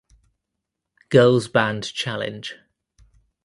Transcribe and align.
Girls 1.09 1.47
Band 1.47 1.83
Challenge. 1.83 2.57